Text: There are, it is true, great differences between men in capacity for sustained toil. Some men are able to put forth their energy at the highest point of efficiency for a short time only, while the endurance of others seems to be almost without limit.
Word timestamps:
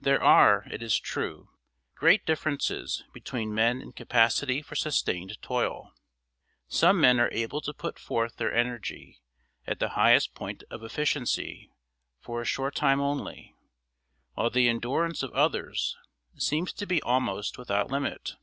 There 0.00 0.22
are, 0.22 0.68
it 0.70 0.84
is 0.84 1.00
true, 1.00 1.48
great 1.96 2.24
differences 2.24 3.02
between 3.12 3.52
men 3.52 3.80
in 3.82 3.90
capacity 3.92 4.62
for 4.62 4.76
sustained 4.76 5.36
toil. 5.42 5.90
Some 6.68 7.00
men 7.00 7.18
are 7.18 7.28
able 7.32 7.60
to 7.62 7.74
put 7.74 7.98
forth 7.98 8.36
their 8.36 8.54
energy 8.54 9.20
at 9.66 9.80
the 9.80 9.88
highest 9.98 10.32
point 10.32 10.62
of 10.70 10.84
efficiency 10.84 11.72
for 12.20 12.40
a 12.40 12.44
short 12.44 12.76
time 12.76 13.00
only, 13.00 13.56
while 14.34 14.48
the 14.48 14.68
endurance 14.68 15.24
of 15.24 15.32
others 15.32 15.96
seems 16.36 16.72
to 16.74 16.86
be 16.86 17.02
almost 17.02 17.58
without 17.58 17.90
limit. 17.90 18.36